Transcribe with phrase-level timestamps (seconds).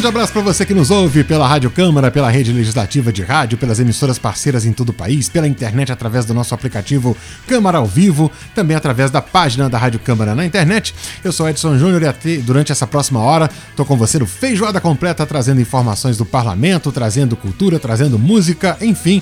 [0.00, 3.58] Grande abraço para você que nos ouve pela Rádio Câmara, pela rede legislativa de rádio,
[3.58, 7.14] pelas emissoras parceiras em todo o país, pela internet através do nosso aplicativo
[7.46, 10.94] Câmara ao Vivo, também através da página da Rádio Câmara na internet.
[11.22, 15.26] Eu sou Edson Júnior e durante essa próxima hora tô com você no Feijoada Completa,
[15.26, 19.20] trazendo informações do parlamento, trazendo cultura, trazendo música, enfim,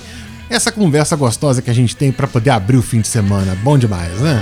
[0.49, 3.53] essa conversa gostosa que a gente tem para poder abrir o fim de semana.
[3.63, 4.41] Bom demais, né?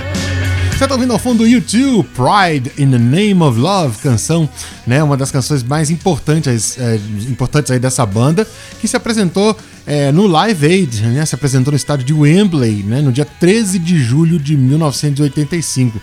[0.78, 4.48] Você tá ouvindo ao fundo YouTube, Pride in the Name of Love, canção,
[4.86, 5.02] né?
[5.02, 6.94] Uma das canções mais importantes, é,
[7.28, 8.46] importantes aí dessa banda,
[8.80, 11.26] que se apresentou é, no Live Aid, né?
[11.26, 13.02] Se apresentou no estádio de Wembley, né?
[13.02, 16.00] No dia 13 de julho de 1985.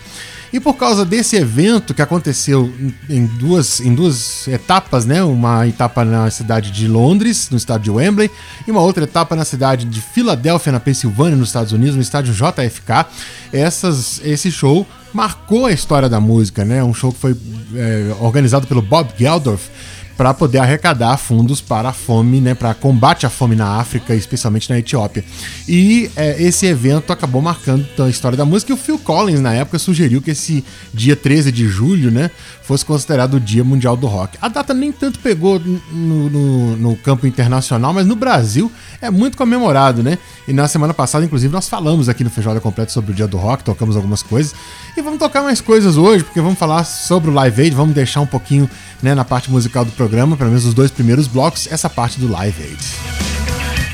[0.52, 2.72] E por causa desse evento que aconteceu
[3.08, 5.22] em duas, em duas etapas, né?
[5.22, 8.30] Uma etapa na cidade de Londres, no estádio de Wembley,
[8.66, 12.32] e uma outra etapa na cidade de Filadélfia, na Pensilvânia, nos Estados Unidos, no estádio
[12.32, 13.06] JFK.
[13.52, 16.82] Essas, esse show marcou a história da música, né?
[16.82, 17.36] Um show que foi
[17.74, 19.68] é, organizado pelo Bob Geldof
[20.16, 24.70] para poder arrecadar fundos para a fome, né, para combate à fome na África, especialmente
[24.70, 25.24] na Etiópia.
[25.68, 29.52] E é, esse evento acabou marcando a história da música e o Phil Collins, na
[29.52, 32.30] época, sugeriu que esse dia 13 de julho, né,
[32.62, 34.36] fosse considerado o Dia Mundial do Rock.
[34.40, 39.36] A data nem tanto pegou no, no, no campo internacional, mas no Brasil é muito
[39.36, 40.18] comemorado, né?
[40.48, 43.36] E na semana passada, inclusive, nós falamos aqui no Feijoada Completo sobre o Dia do
[43.36, 44.54] Rock, tocamos algumas coisas.
[44.96, 48.20] E vamos tocar mais coisas hoje, porque vamos falar sobre o Live Aid, vamos deixar
[48.20, 48.68] um pouquinho
[49.00, 50.05] né, na parte musical do programa,
[50.36, 52.86] pelo menos os dois primeiros blocos, essa parte do Live Aid.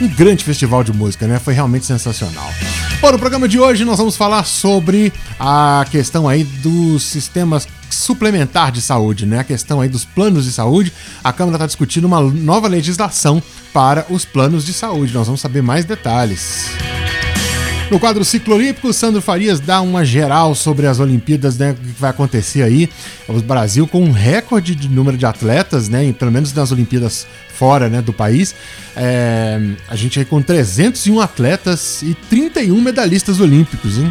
[0.01, 1.39] Um grande festival de música, né?
[1.39, 2.51] Foi realmente sensacional.
[3.01, 8.73] Bom, no programa de hoje nós vamos falar sobre a questão aí dos sistemas suplementar
[8.73, 9.41] de saúde, né?
[9.41, 10.93] A questão aí dos planos de saúde.
[11.23, 13.43] A Câmara está discutindo uma nova legislação
[13.73, 15.13] para os planos de saúde.
[15.13, 16.71] Nós vamos saber mais detalhes.
[17.93, 21.73] No quadro Ciclo Olímpico, Sandro Farias dá uma geral sobre as Olimpíadas, né?
[21.73, 22.89] O que vai acontecer aí.
[23.29, 26.11] O Brasil com um recorde de número de atletas, né?
[26.15, 28.55] Pelo menos nas Olimpíadas fora né, do país.
[28.97, 34.11] É, a gente aí com 301 atletas e 31 medalhistas olímpicos, hein?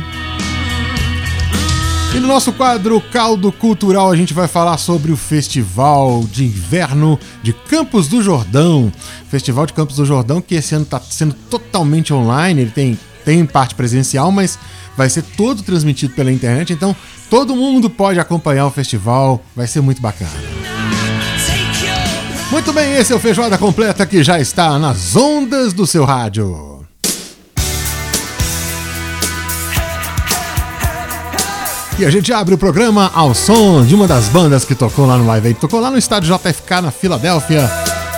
[2.14, 7.20] E no nosso quadro Caldo Cultural a gente vai falar sobre o Festival de Inverno
[7.42, 8.94] de Campos do Jordão.
[9.28, 13.46] Festival de Campos do Jordão que esse ano está sendo totalmente online, ele tem tem
[13.46, 14.58] parte presencial, mas
[14.96, 16.96] vai ser todo transmitido pela internet, então
[17.30, 20.32] todo mundo pode acompanhar o festival, vai ser muito bacana.
[22.52, 26.86] Muito bem, esse é o Feijoada Completa que já está nas ondas do seu rádio.
[32.02, 35.18] E a gente abre o programa ao som de uma das bandas que tocou lá
[35.18, 35.60] no Live Aid.
[35.60, 37.70] Tocou lá no estádio JFK na Filadélfia,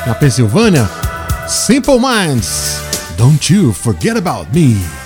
[0.07, 0.89] na Pensilvânia.
[1.49, 2.92] Simple Minds.
[3.17, 5.02] Don't You Forget About Me.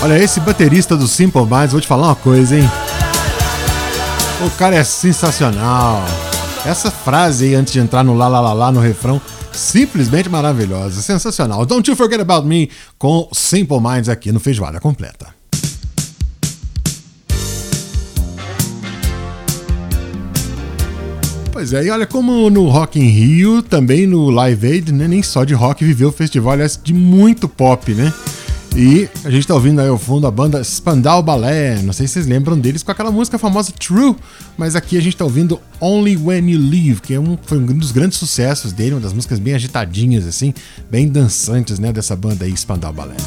[0.00, 2.70] Olha, esse baterista do Simple Minds, vou te falar uma coisa, hein?
[4.46, 6.04] O cara é sensacional.
[6.64, 11.02] Essa frase aí, antes de entrar no lá lá lá lá no refrão, simplesmente maravilhosa,
[11.02, 11.66] sensacional.
[11.66, 15.26] Don't You Forget About Me com Simple Minds aqui no Feijoada Completa.
[21.52, 25.24] Pois é, e olha como no Rock in Rio, também no Live Aid, né, nem
[25.24, 28.12] só de rock viveu o festival, aliás, de muito pop, né?
[28.80, 31.82] E a gente tá ouvindo aí ao fundo a banda Spandau Ballet.
[31.82, 34.14] Não sei se vocês lembram deles com aquela música famosa True,
[34.56, 37.66] mas aqui a gente tá ouvindo Only When You Leave, que é um, foi um
[37.76, 40.54] dos grandes sucessos dele, uma das músicas bem agitadinhas, assim,
[40.88, 43.20] bem dançantes, né, dessa banda aí, Spandau Ballet.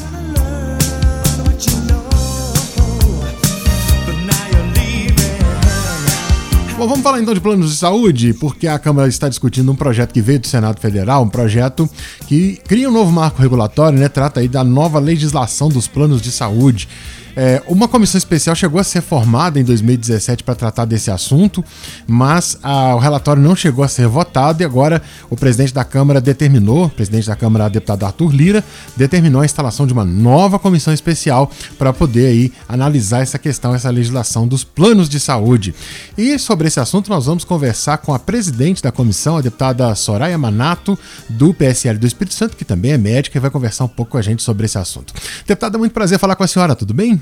[6.82, 10.12] Bom, vamos falar então de planos de saúde, porque a Câmara está discutindo um projeto
[10.12, 11.88] que veio do Senado Federal, um projeto
[12.26, 14.08] que cria um novo marco regulatório, né?
[14.08, 16.88] Trata aí da nova legislação dos planos de saúde.
[17.34, 21.64] É, uma comissão especial chegou a ser formada em 2017 para tratar desse assunto,
[22.06, 26.20] mas a, o relatório não chegou a ser votado e agora o presidente da Câmara
[26.20, 28.64] determinou, o presidente da Câmara, deputado Arthur Lira,
[28.96, 33.90] determinou a instalação de uma nova comissão especial para poder aí analisar essa questão, essa
[33.90, 35.74] legislação dos planos de saúde.
[36.18, 40.36] E sobre esse assunto nós vamos conversar com a presidente da comissão, a deputada Soraya
[40.36, 44.12] Manato, do PSL do Espírito Santo, que também é médica e vai conversar um pouco
[44.12, 45.14] com a gente sobre esse assunto.
[45.46, 47.21] Deputada, muito prazer falar com a senhora, tudo bem?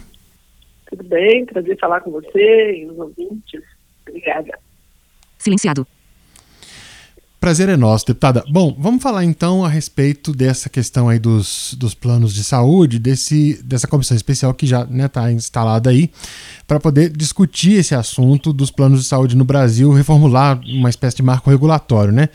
[0.91, 1.47] Tudo bem?
[1.47, 3.63] Prazer falar com você e os ouvintes.
[4.07, 4.59] Obrigada.
[5.39, 5.87] Silenciado.
[7.41, 8.45] Prazer é nosso, deputada.
[8.51, 13.63] Bom, vamos falar então a respeito dessa questão aí dos, dos planos de saúde, desse,
[13.63, 16.11] dessa comissão especial que já está né, tá instalada aí,
[16.69, 21.23] para poder discutir esse assunto dos planos de saúde no Brasil, reformular uma espécie de
[21.23, 22.29] marco regulatório, né?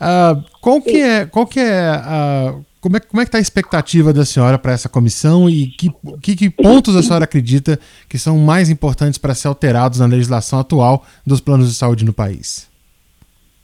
[0.00, 3.40] Uh, qual, que é, qual que é uh, como é, como é que está a
[3.40, 5.88] expectativa da senhora para essa comissão e que,
[6.20, 10.58] que, que, pontos a senhora acredita que são mais importantes para ser alterados na legislação
[10.58, 12.68] atual dos planos de saúde no país?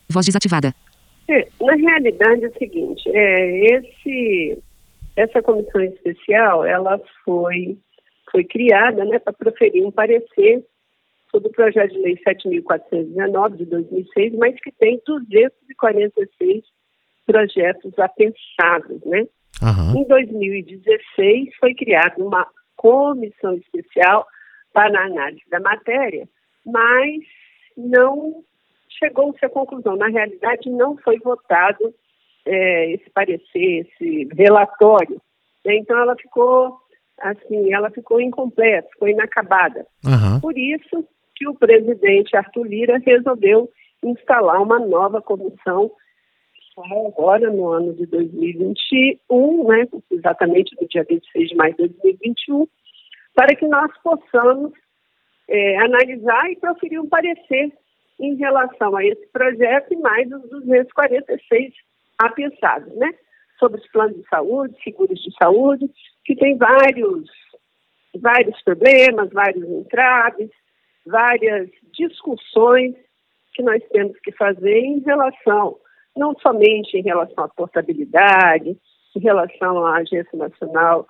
[0.08, 0.72] Voz desativada.
[1.28, 4.58] É, na realidade é o seguinte, é, esse,
[5.16, 7.76] essa comissão especial, ela foi,
[8.30, 10.64] foi criada né, para proferir um parecer
[11.32, 16.62] sobre o projeto de lei 7.419 de 2006, mas que tem 246
[17.28, 19.26] projetos apensados, né?
[19.60, 20.00] Uhum.
[20.00, 24.26] Em 2016 foi criada uma comissão especial
[24.72, 26.26] para a análise da matéria,
[26.64, 27.20] mas
[27.76, 28.42] não
[28.98, 29.96] chegou-se à conclusão.
[29.96, 31.94] Na realidade, não foi votado
[32.46, 35.20] é, esse parecer, esse relatório.
[35.66, 35.76] Né?
[35.76, 36.78] Então, ela ficou
[37.20, 39.86] assim, ela ficou incompleta, ficou inacabada.
[40.04, 40.40] Uhum.
[40.40, 41.04] Por isso
[41.34, 43.68] que o presidente Arthur Lira resolveu
[44.02, 45.90] instalar uma nova comissão
[47.06, 52.66] agora no ano de 2021, né, exatamente no dia 26 de maio de 2021,
[53.34, 54.72] para que nós possamos
[55.48, 57.72] é, analisar e proferir um parecer
[58.20, 61.72] em relação a esse projeto e mais os 246
[62.18, 63.14] apensados, né?
[63.58, 65.88] Sobre os planos de saúde, seguros de saúde,
[66.24, 67.28] que tem vários,
[68.20, 70.50] vários problemas, vários entraves,
[71.06, 72.94] várias discussões
[73.54, 75.78] que nós temos que fazer em relação,
[76.18, 78.76] não somente em relação à portabilidade,
[79.16, 81.06] em relação à Agência Nacional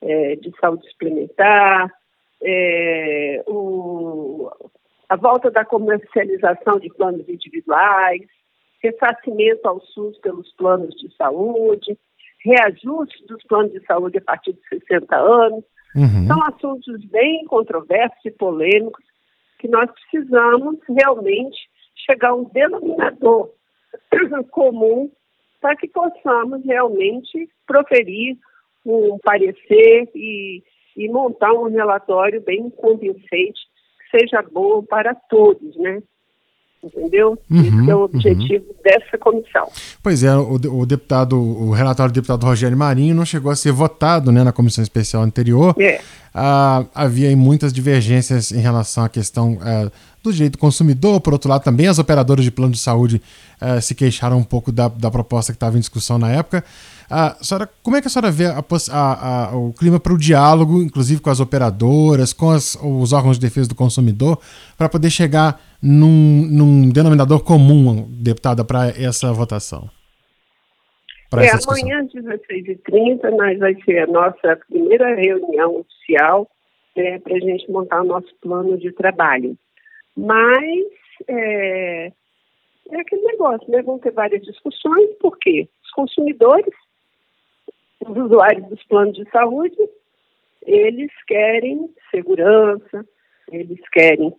[0.00, 1.90] é, de Saúde Suplementar,
[2.42, 4.50] é, o,
[5.08, 8.22] a volta da comercialização de planos individuais,
[8.82, 11.96] ressarcimento ao SUS pelos planos de saúde,
[12.44, 15.64] reajuste dos planos de saúde a partir de 60 anos.
[15.94, 16.26] Uhum.
[16.26, 19.04] São assuntos bem controversos e polêmicos
[19.58, 21.56] que nós precisamos realmente
[21.94, 23.50] chegar a um denominador
[24.50, 25.10] comum
[25.60, 28.36] para que possamos realmente proferir
[28.84, 30.62] um parecer e,
[30.96, 33.60] e montar um relatório bem convincente
[34.10, 36.02] que seja bom para todos, né?
[36.82, 37.38] Entendeu?
[37.50, 38.74] Uhum, Esse é o objetivo uhum.
[38.82, 39.68] dessa comissão.
[40.02, 43.72] Pois é, o, o, deputado, o relatório do deputado Rogério Marinho não chegou a ser
[43.72, 45.74] votado né, na comissão especial anterior.
[45.78, 46.00] É.
[46.34, 49.90] Ah, havia muitas divergências em relação à questão ah,
[50.22, 51.20] do direito do consumidor.
[51.20, 53.22] Por outro lado, também as operadoras de plano de saúde
[53.60, 56.64] ah, se queixaram um pouco da, da proposta que estava em discussão na época.
[57.14, 60.18] A senhora, como é que a senhora vê a, a, a, o clima para o
[60.18, 64.38] diálogo, inclusive com as operadoras, com as, os órgãos de defesa do consumidor,
[64.78, 69.90] para poder chegar num, num, denominador comum, deputada, para essa votação?
[71.36, 76.48] é, amanhã às 16h30 nós vai ser a nossa primeira reunião oficial
[76.96, 79.54] né, para a gente montar o nosso plano de trabalho.
[80.16, 80.86] Mas
[81.28, 82.06] é,
[82.90, 83.82] é aquele negócio, né?
[83.82, 86.72] Vão ter várias discussões, porque os consumidores
[88.08, 89.76] os usuários dos planos de saúde,
[90.62, 93.06] eles querem segurança,
[93.50, 94.34] eles querem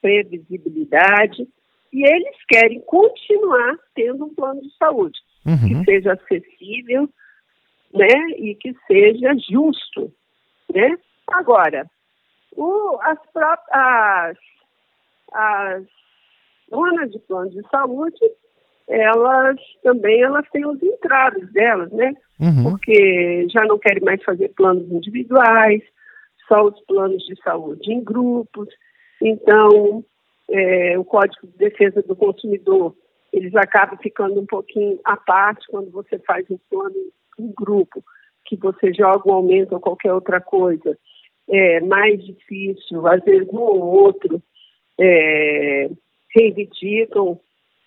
[0.00, 1.46] previsibilidade
[1.92, 5.82] e eles querem continuar tendo um plano de saúde uhum.
[5.82, 7.08] que seja acessível,
[7.92, 10.12] né, e que seja justo,
[10.72, 10.96] né?
[11.30, 11.86] Agora,
[12.56, 13.18] o, as,
[13.70, 14.36] as,
[15.32, 15.84] as
[16.70, 18.18] donas de plano de saúde,
[18.88, 22.14] elas também elas têm os entraves delas, né?
[22.40, 22.70] Uhum.
[22.70, 25.82] Porque já não querem mais fazer planos individuais,
[26.48, 28.68] só os planos de saúde em grupos.
[29.20, 30.04] Então,
[30.50, 32.94] é, o Código de Defesa do Consumidor,
[33.32, 36.94] eles acabam ficando um pouquinho à parte quando você faz um plano
[37.38, 38.04] em grupo,
[38.44, 40.98] que você joga um aumento ou qualquer outra coisa.
[41.48, 44.42] É mais difícil, às vezes um ou outro
[45.00, 45.90] é,
[46.34, 47.38] reivindicam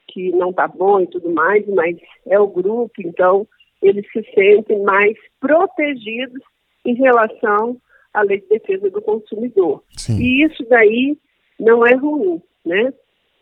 [0.07, 1.97] que não está bom e tudo mais, mas
[2.27, 3.47] é o grupo, então
[3.81, 6.41] eles se sentem mais protegidos
[6.85, 7.77] em relação
[8.13, 9.83] à lei de defesa do consumidor.
[9.97, 10.17] Sim.
[10.19, 11.17] E isso daí
[11.59, 12.93] não é ruim, né?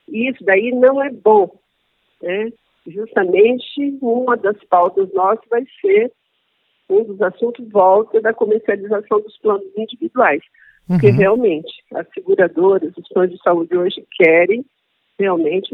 [0.07, 1.57] E isso daí não é bom,
[2.21, 2.51] né?
[2.85, 6.11] Justamente uma das pautas nossas vai ser
[6.89, 10.43] um dos assuntos volta da comercialização dos planos individuais.
[10.85, 11.17] Porque uhum.
[11.17, 14.65] realmente as seguradoras, os planos de saúde hoje querem
[15.17, 15.73] realmente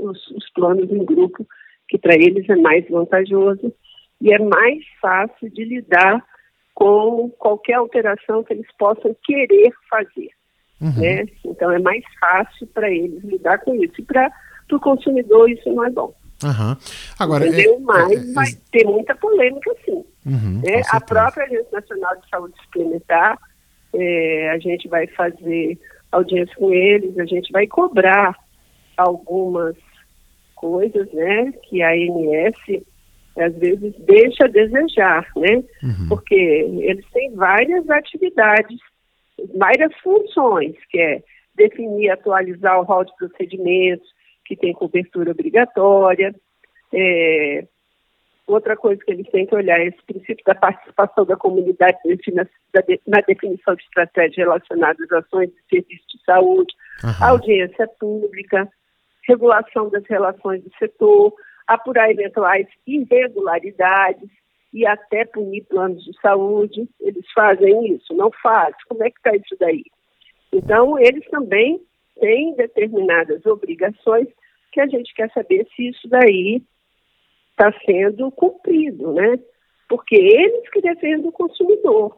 [0.00, 1.46] os os, os planos em grupo,
[1.88, 3.72] que para eles é mais vantajoso
[4.20, 6.24] e é mais fácil de lidar
[6.74, 10.30] com qualquer alteração que eles possam querer fazer.
[10.80, 11.00] Uhum.
[11.00, 11.26] Né?
[11.44, 13.94] Então é mais fácil para eles lidar com isso.
[13.98, 14.30] E para
[14.72, 16.14] o consumidor isso não é bom.
[16.42, 16.76] Uhum.
[17.18, 17.74] Agora, Entendeu?
[17.74, 20.04] É, Mas é, vai ter muita polêmica sim.
[20.24, 20.82] Uhum, né?
[20.90, 23.38] A própria Agência Nacional de Saúde Suplementar,
[23.94, 25.78] é, a gente vai fazer
[26.10, 28.34] audiência com eles, a gente vai cobrar
[28.96, 29.76] algumas
[30.60, 32.84] coisas, né, que a ANS
[33.38, 35.64] às vezes deixa a desejar, né?
[35.82, 36.08] Uhum.
[36.10, 38.78] Porque eles têm várias atividades,
[39.56, 41.22] várias funções, que é
[41.54, 44.06] definir, atualizar o rol de procedimentos,
[44.44, 46.34] que tem cobertura obrigatória.
[46.92, 47.64] É,
[48.46, 51.98] outra coisa que eles têm que olhar é esse princípio da participação da comunidade
[53.06, 56.74] na definição de estratégias relacionadas às ações de serviço de saúde,
[57.04, 57.26] uhum.
[57.26, 58.68] audiência pública,
[59.30, 61.32] regulação das relações do setor,
[61.66, 64.28] apurar eventuais irregularidades
[64.72, 66.88] e até punir planos de saúde.
[67.00, 68.12] Eles fazem isso?
[68.14, 68.74] Não fazem?
[68.88, 69.84] Como é que está isso daí?
[70.52, 71.80] Então, eles também
[72.20, 74.28] têm determinadas obrigações
[74.72, 76.62] que a gente quer saber se isso daí
[77.52, 79.38] está sendo cumprido, né?
[79.88, 82.16] Porque eles que defendem o consumidor,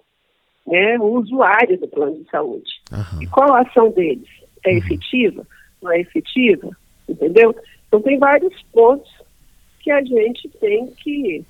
[0.66, 0.98] né?
[0.98, 2.70] o usuário do plano de saúde.
[2.90, 3.22] Uhum.
[3.22, 4.28] E qual a ação deles?
[4.64, 4.78] É uhum.
[4.78, 5.46] efetiva?
[5.82, 6.70] Não é efetiva?
[7.08, 7.54] Entendeu?
[7.88, 9.10] Então tem vários pontos
[9.80, 11.44] que a gente tem que,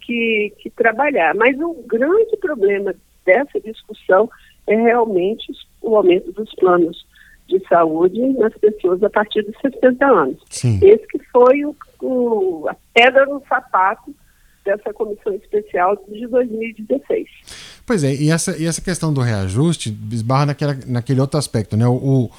[0.00, 1.34] que, que trabalhar.
[1.34, 4.30] Mas o grande problema dessa discussão
[4.66, 7.06] é realmente o aumento dos planos
[7.48, 10.38] de saúde nas pessoas a partir dos 60 anos.
[10.50, 10.80] Sim.
[10.82, 14.14] Esse que foi o, o, a pedra no sapato
[14.64, 17.28] dessa comissão especial de 2016.
[17.86, 21.86] Pois é, e essa, e essa questão do reajuste esbarra naquela, naquele outro aspecto, né?
[21.86, 22.30] O, o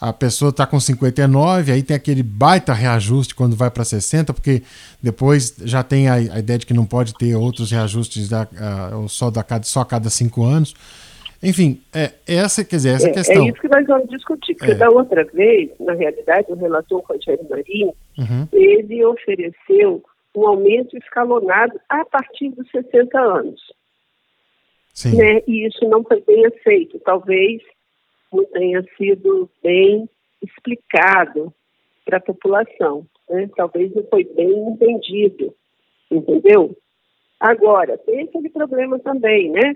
[0.00, 4.62] a pessoa está com 59, aí tem aquele baita reajuste quando vai para 60, porque
[5.02, 8.46] depois já tem a, a, ideia de que não pode ter outros reajustes da,
[9.08, 10.74] só, da, só a cada cinco anos.
[11.42, 13.46] Enfim, é, essa, quer dizer, essa é, questão.
[13.46, 14.74] É isso que nós vamos discutir, porque é.
[14.74, 18.48] da outra vez, na realidade, o relator Rogério Marinho, uhum.
[18.52, 20.02] ele ofereceu
[20.34, 23.60] um aumento escalonado a partir dos 60 anos.
[24.92, 25.16] Sim.
[25.16, 25.42] Né?
[25.46, 26.98] E isso não foi bem aceito.
[27.00, 27.62] Talvez
[28.52, 30.08] tenha sido bem
[30.42, 31.52] explicado
[32.04, 33.06] para a população.
[33.28, 33.48] Né?
[33.56, 35.54] Talvez não foi bem entendido,
[36.10, 36.76] entendeu?
[37.40, 39.74] Agora, tem aquele problema também, né?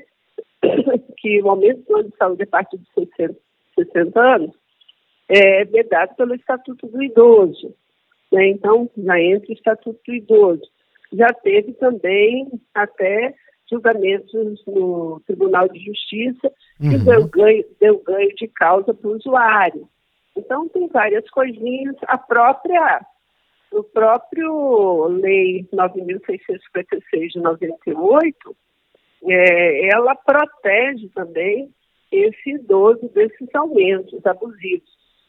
[1.18, 3.36] que o aumento do plano de saúde a partir de 60,
[3.74, 4.56] 60 anos
[5.28, 7.74] é vedado pelo Estatuto do Idoso.
[8.32, 8.48] Né?
[8.48, 10.62] Então, já entra o Estatuto do Idoso.
[11.12, 13.34] Já teve também até
[13.70, 17.04] julgamentos no Tribunal de Justiça que uhum.
[17.04, 19.88] deu, ganho, deu ganho de causa para o usuário.
[20.36, 21.96] Então, tem várias coisinhas.
[22.06, 23.00] A própria,
[23.72, 28.56] o próprio Lei 9.656 de 98,
[29.24, 31.70] é, ela protege também
[32.10, 34.88] esse idoso desses aumentos abusivos.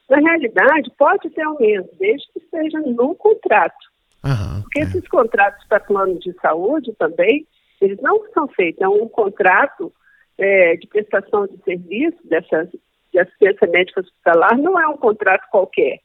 [0.10, 3.92] Na realidade, pode ter aumento, desde que esteja no contrato.
[4.24, 4.84] Uhum, Porque é.
[4.84, 7.46] esses contratos para plano de saúde também,
[7.82, 9.92] eles não são feitos, é um contrato
[10.38, 12.70] é, de prestação de serviço dessa,
[13.12, 16.00] de assistência médica hospitalar, não é um contrato qualquer.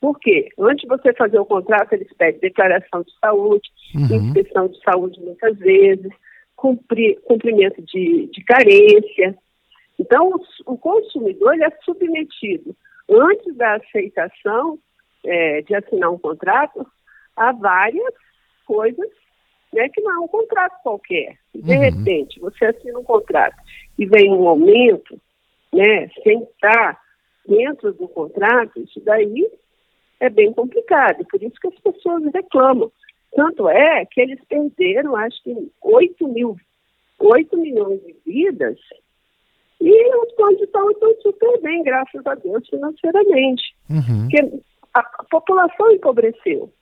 [0.00, 0.48] Por quê?
[0.58, 4.28] Antes de você fazer o contrato, eles pedem declaração de saúde, uhum.
[4.28, 6.12] inspeção de saúde muitas vezes,
[6.54, 9.36] cumprir, cumprimento de, de carência.
[9.98, 12.76] Então, o, o consumidor ele é submetido,
[13.10, 14.78] antes da aceitação
[15.24, 16.86] é, de assinar um contrato,
[17.36, 18.14] a várias
[18.66, 19.10] coisas
[19.72, 21.36] né, que não é um contrato qualquer.
[21.54, 21.80] De uhum.
[21.80, 23.56] repente, você assina um contrato
[23.98, 25.20] e vem um aumento,
[25.72, 27.00] né, sem estar
[27.46, 29.48] dentro do contrato, isso daí
[30.20, 31.24] é bem complicado.
[31.30, 32.90] Por isso que as pessoas reclamam.
[33.34, 36.56] Tanto é que eles perderam, acho que 8 mil,
[37.18, 38.78] 8 milhões de vidas
[39.80, 43.74] e os planos de saúde estão super bem, graças a Deus, financeiramente.
[43.90, 44.22] Uhum.
[44.22, 44.62] Porque
[44.94, 46.72] a, a população empobreceu.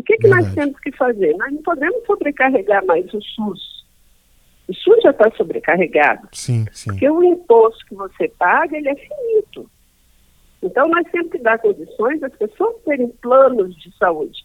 [0.00, 1.36] O que, que nós temos que fazer?
[1.36, 3.84] Nós não podemos sobrecarregar mais o SUS.
[4.66, 6.26] O SUS já está sobrecarregado.
[6.32, 6.88] Sim, sim.
[6.88, 9.70] Porque o imposto que você paga, ele é finito.
[10.62, 14.42] Então, nós temos que dar condições das pessoas terem planos de saúde.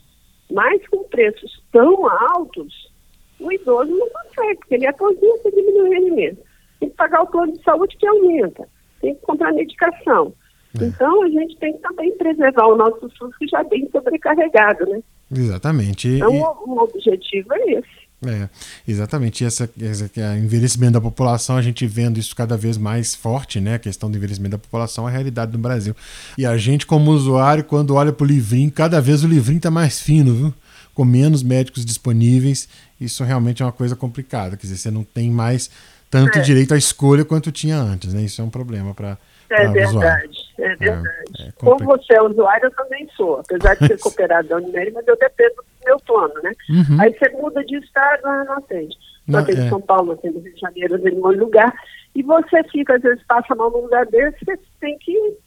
[0.52, 2.92] Mas com preços tão altos,
[3.40, 6.44] o idoso não consegue, porque ele aposenta e diminui o rendimento.
[6.82, 8.68] Tem que pagar o plano de saúde que aumenta.
[9.00, 10.34] Tem que comprar medicação.
[10.80, 10.86] É.
[10.86, 14.86] Então, a gente tem que também preservar o nosso SUS, que já é bem sobrecarregado,
[14.86, 15.02] né?
[15.32, 16.08] Exatamente.
[16.08, 18.06] Então, e, o, objetivo é esse.
[18.26, 18.50] É,
[18.88, 19.44] exatamente.
[19.44, 23.76] E essa, essa envelhecimento da população, a gente vendo isso cada vez mais forte, né?
[23.76, 25.96] A questão do envelhecimento da população é a realidade do Brasil.
[26.38, 29.72] E a gente, como usuário, quando olha para o livrinho, cada vez o livrinho está
[29.72, 30.54] mais fino, viu?
[30.94, 32.70] Com menos médicos disponíveis.
[33.00, 34.56] Isso realmente é uma coisa complicada.
[34.56, 35.70] Quer dizer, você não tem mais
[36.10, 36.42] tanto é.
[36.42, 38.22] direito à escolha quanto tinha antes, né?
[38.22, 39.18] Isso é um problema para
[39.50, 41.10] é verdade, é verdade.
[41.40, 43.40] É, é Como você é usuário, eu também sou.
[43.40, 46.52] Apesar de ser cooperado da Unimed, mas eu dependo do meu plano, né?
[46.70, 47.02] Uhum.
[47.02, 48.96] Aí você muda de estado, não atende.
[49.28, 49.70] Não, atende é.
[49.70, 51.74] São Paulo, atende Rio de Janeiro, atende um lugar.
[52.14, 55.38] E você fica, às vezes, passa a mão num lugar desse, você tem que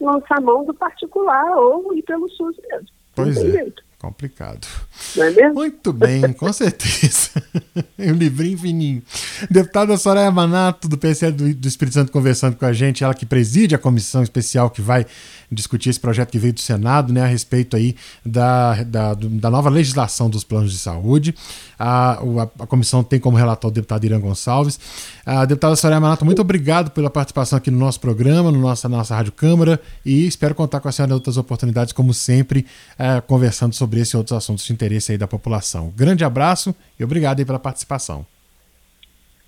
[0.00, 2.88] lançar a mão do particular ou ir pelo SUS mesmo.
[3.14, 3.50] Pois é.
[3.50, 3.89] Jeito.
[4.00, 4.66] Complicado.
[5.14, 5.54] Não é mesmo?
[5.56, 7.32] Muito bem, com certeza.
[8.00, 9.02] um livrinho fininho.
[9.50, 13.26] Deputada Soraya Manato, do PSL do, do Espírito Santo, conversando com a gente, ela que
[13.26, 15.04] preside a comissão especial que vai
[15.52, 19.68] discutir esse projeto que veio do Senado, né, a respeito aí da, da, da nova
[19.68, 21.34] legislação dos planos de saúde.
[21.78, 24.78] A, a, a, comissão tem como relator o deputado Irã Gonçalves.
[25.26, 29.14] A deputada Soraya Manato, muito obrigado pela participação aqui no nosso programa, no nossa, nossa
[29.14, 32.64] Rádio Câmara, e espero contar com a senhora em outras oportunidades, como sempre,
[32.96, 35.92] é, conversando sobre esse e outros assuntos de interesse aí da população.
[35.96, 38.24] Grande abraço e obrigado aí pela participação.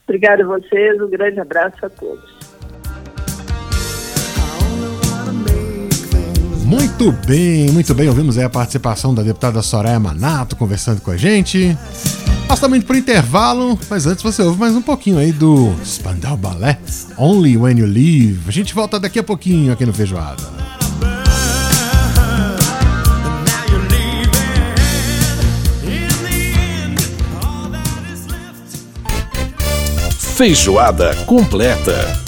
[0.05, 2.52] Obrigado a vocês, um grande abraço a todos.
[6.64, 8.09] Muito bem, muito bem.
[8.09, 11.76] Ouvimos aí a participação da deputada Soraya Manato conversando com a gente.
[12.48, 16.37] Nós estamos indo para intervalo, mas antes você ouve mais um pouquinho aí do Spandau
[16.37, 16.78] Ballet,
[17.18, 18.40] Only When You Leave.
[18.46, 20.82] A gente volta daqui a pouquinho aqui no Feijoada.
[30.42, 32.21] Feijoada completa.